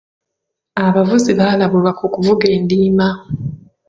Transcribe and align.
Abavuzi 0.85 1.31
balabulwa 1.39 1.91
ku 1.99 2.05
kuvuga 2.13 2.45
endiima. 2.55 3.07